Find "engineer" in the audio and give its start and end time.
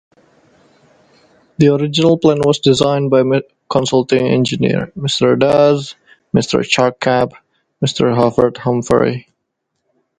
4.27-4.91